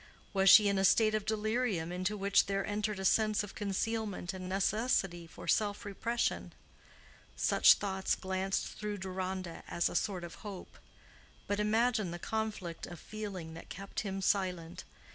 [0.33, 4.33] Was she in a state of delirium into which there entered a sense of concealment
[4.33, 6.53] and necessity for self repression?
[7.35, 10.79] Such thoughts glanced through Deronda as a sort of hope.
[11.45, 14.85] But imagine the conflict of feeling that kept him silent.